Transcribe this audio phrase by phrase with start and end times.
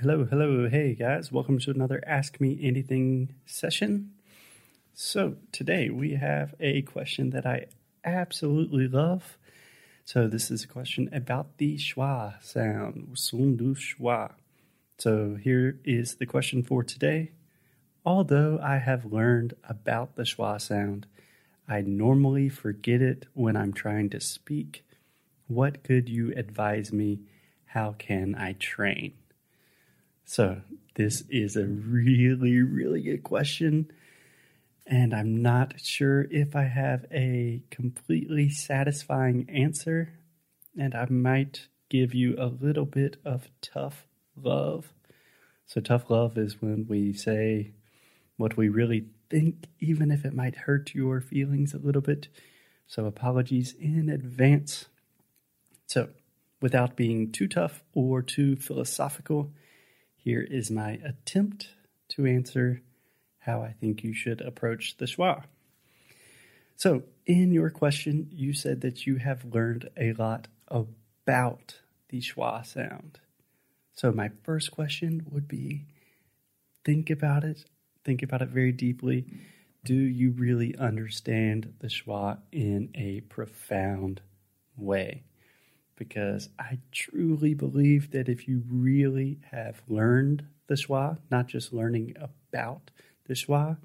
[0.00, 4.12] Hello, hello, hey guys, welcome to another Ask Me Anything session.
[4.94, 7.66] So, today we have a question that I
[8.02, 9.36] absolutely love.
[10.06, 14.32] So, this is a question about the schwa sound, son du schwa.
[14.96, 17.32] So, here is the question for today.
[18.02, 21.08] Although I have learned about the schwa sound,
[21.68, 24.82] I normally forget it when I'm trying to speak.
[25.46, 27.20] What could you advise me?
[27.66, 29.19] How can I train?
[30.32, 30.60] So,
[30.94, 33.90] this is a really, really good question.
[34.86, 40.12] And I'm not sure if I have a completely satisfying answer.
[40.78, 44.92] And I might give you a little bit of tough love.
[45.66, 47.72] So, tough love is when we say
[48.36, 52.28] what we really think, even if it might hurt your feelings a little bit.
[52.86, 54.86] So, apologies in advance.
[55.88, 56.10] So,
[56.62, 59.50] without being too tough or too philosophical,
[60.22, 61.70] here is my attempt
[62.10, 62.82] to answer
[63.38, 65.44] how I think you should approach the schwa.
[66.76, 72.64] So, in your question, you said that you have learned a lot about the schwa
[72.66, 73.20] sound.
[73.94, 75.86] So, my first question would be
[76.84, 77.64] think about it,
[78.04, 79.26] think about it very deeply.
[79.84, 84.20] Do you really understand the schwa in a profound
[84.76, 85.24] way?
[86.00, 92.16] Because I truly believe that if you really have learned the schwa, not just learning
[92.18, 92.90] about
[93.26, 93.76] the schwa,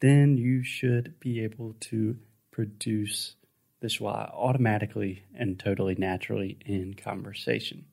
[0.00, 2.16] then you should be able to
[2.50, 3.36] produce
[3.78, 7.84] the schwa automatically and totally naturally in conversation.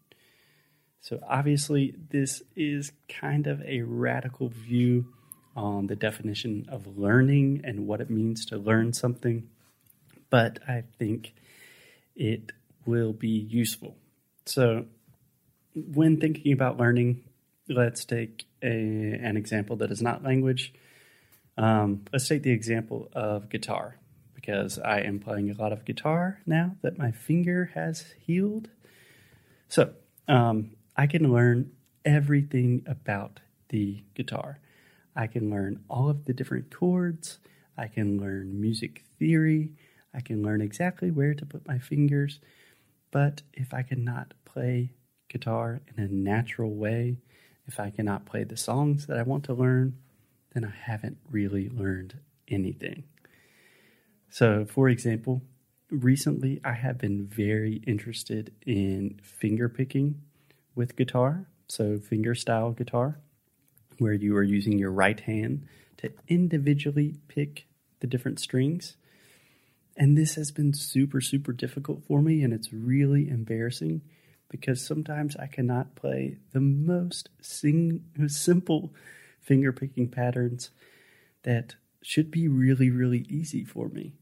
[1.00, 5.14] So, obviously, this is kind of a radical view
[5.56, 9.50] on the definition of learning and what it means to learn something,
[10.32, 11.34] but I think
[12.16, 12.54] it
[12.86, 13.98] will be useful.
[14.46, 14.86] So,
[15.76, 17.24] when thinking about learning,
[17.68, 20.74] let's take a, an example that is not language.
[21.58, 23.98] Um, let's take the example of guitar,
[24.34, 28.70] because I am playing a lot of guitar now that my finger has healed.
[29.68, 29.94] So,
[30.28, 31.72] um, I can learn
[32.06, 33.40] everything about
[33.70, 34.60] the guitar.
[35.16, 37.40] I can learn all of the different chords.
[37.78, 39.72] I can learn music theory.
[40.14, 42.40] I can learn exactly where to put my fingers.
[43.12, 44.92] But if I cannot play
[45.30, 47.18] guitar in a natural way,
[47.68, 49.98] if I cannot play the songs that I want to learn,
[50.54, 53.04] then I haven't really learned anything.
[54.30, 55.42] So, for example,
[55.90, 60.22] recently I have been very interested in finger picking
[60.76, 63.20] with guitar, so finger style guitar,
[63.98, 65.68] where you are using your right hand
[65.98, 67.66] to individually pick
[68.00, 68.96] the different strings.
[70.00, 74.02] And this has been super, super difficult for me, and it's really embarrassing
[74.48, 78.94] because sometimes I cannot play the most sing- simple
[79.42, 80.72] finger picking patterns
[81.44, 84.14] that should be really, really easy for me.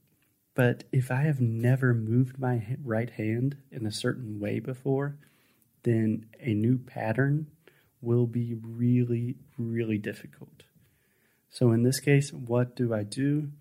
[0.55, 5.19] But if I have never moved my right hand in a certain way before,
[5.83, 7.51] then a new pattern
[8.01, 10.63] will be really, really difficult.
[11.51, 13.51] So, in this case, what do I do?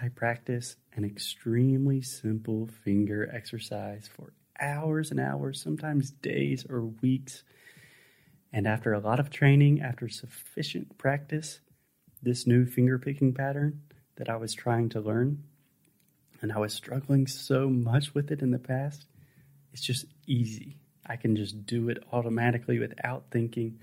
[0.00, 7.42] I practice an extremely simple finger exercise for hours and hours, sometimes days or weeks.
[8.52, 11.60] And after a lot of training, after sufficient practice,
[12.22, 13.82] this new finger picking pattern
[14.16, 15.42] that I was trying to learn,
[16.40, 19.06] and I was struggling so much with it in the past,
[19.72, 20.76] it's just easy.
[21.06, 23.80] I can just do it automatically without thinking.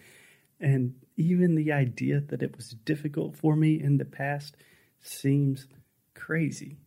[0.59, 4.55] And even the idea that it was difficult for me in the past
[5.01, 5.67] seems
[6.15, 6.77] crazy.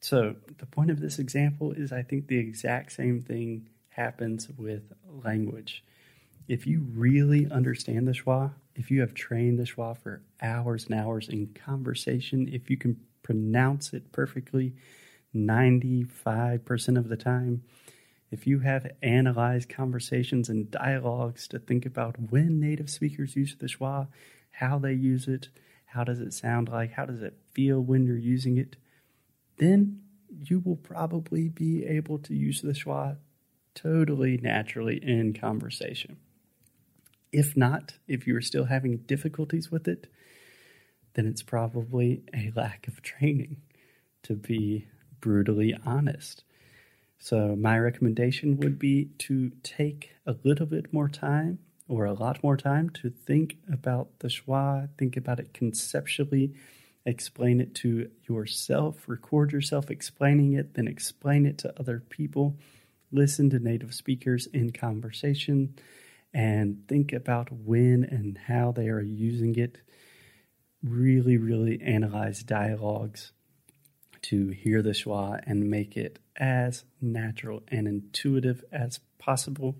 [0.00, 4.92] So, the point of this example is I think the exact same thing happens with
[5.24, 5.84] language.
[6.48, 10.94] If you really understand the schwa, if you have trained the schwa for hours and
[10.94, 14.74] hours in conversation, if you can pronounce it perfectly
[15.34, 17.62] 95% of the time,
[18.30, 23.66] if you have analyzed conversations and dialogues to think about when native speakers use the
[23.66, 24.08] schwa,
[24.52, 25.48] how they use it,
[25.92, 28.76] how does it sound like, how does it feel when you're using it,
[29.58, 30.00] then
[30.30, 33.16] you will probably be able to use the schwa
[33.74, 36.16] totally naturally in conversation.
[37.32, 40.06] If not, if you are still having difficulties with it,
[41.14, 43.56] then it's probably a lack of training,
[44.22, 44.86] to be
[45.20, 46.44] brutally honest.
[47.18, 51.58] So, my recommendation would be to take a little bit more time
[51.90, 56.54] or a lot more time to think about the schwa, think about it conceptually,
[57.04, 62.56] explain it to yourself, record yourself explaining it, then explain it to other people,
[63.10, 65.74] listen to native speakers in conversation,
[66.32, 69.78] and think about when and how they are using it.
[70.84, 73.32] Really, really analyze dialogues
[74.22, 79.74] to hear the schwa and make it as natural and intuitive as possible.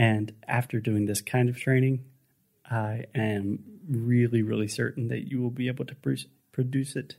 [0.00, 2.06] And after doing this kind of training,
[2.64, 5.94] I am really, really certain that you will be able to
[6.52, 7.16] produce it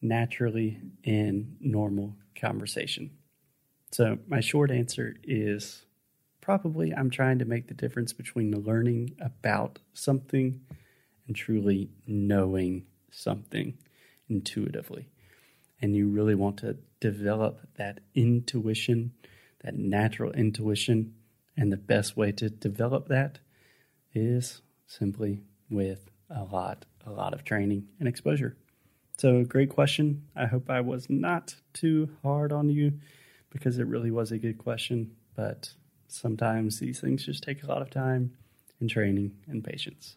[0.00, 3.10] naturally in normal conversation.
[3.90, 5.86] So, my short answer is
[6.40, 10.60] probably I'm trying to make the difference between learning about something
[11.26, 13.76] and truly knowing something
[14.28, 15.08] intuitively.
[15.82, 19.14] And you really want to develop that intuition,
[19.64, 21.14] that natural intuition.
[21.56, 23.38] And the best way to develop that
[24.12, 25.40] is simply
[25.70, 28.56] with a lot, a lot of training and exposure.
[29.16, 30.24] So, great question.
[30.34, 32.94] I hope I was not too hard on you
[33.50, 35.12] because it really was a good question.
[35.36, 35.72] But
[36.08, 38.36] sometimes these things just take a lot of time
[38.80, 40.16] and training and patience.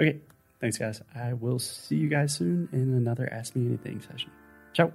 [0.00, 0.18] Okay,
[0.60, 1.00] thanks, guys.
[1.14, 4.30] I will see you guys soon in another Ask Me Anything session.
[4.72, 4.92] Ciao.